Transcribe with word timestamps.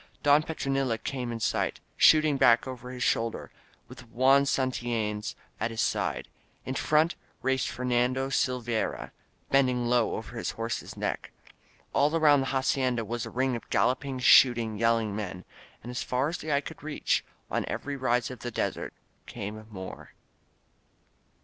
Don 0.23 0.41
Petronilo 0.41 0.97
came 0.97 1.31
in 1.31 1.39
sight, 1.39 1.79
shooting 1.95 2.35
back 2.35 2.67
over 2.67 2.89
his 2.89 3.03
shoulder, 3.03 3.51
with 3.87 4.07
Juan 4.09 4.45
Santillanes 4.47 5.35
at 5.59 5.69
his 5.69 5.79
side. 5.79 6.27
In 6.65 6.73
front 6.73 7.13
raced 7.43 7.69
Fernando 7.69 8.29
Silveyra, 8.29 9.11
bending 9.51 9.85
low 9.85 10.15
over 10.15 10.35
his 10.37 10.49
horse's 10.57 10.97
neck. 10.97 11.29
All 11.93 12.15
around 12.15 12.39
the 12.39 12.45
hacienda 12.47 13.05
was 13.05 13.27
a 13.27 13.29
ring 13.29 13.55
of 13.55 13.69
galloping, 13.69 14.17
shooting, 14.17 14.75
yelling 14.79 15.15
men; 15.15 15.45
and 15.83 15.91
as 15.91 16.01
far 16.01 16.29
as 16.29 16.39
the 16.39 16.51
eye 16.51 16.61
could 16.61 16.81
reach, 16.81 17.23
on 17.51 17.63
every 17.67 17.95
rise 17.95 18.31
of 18.31 18.39
the 18.39 18.49
desert, 18.49 18.95
came 19.27 19.67
more. 19.69 20.15